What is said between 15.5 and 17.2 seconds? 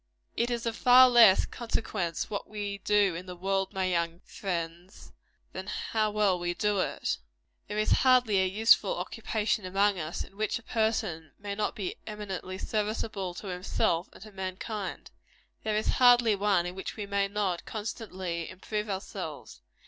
There is hardly one in which we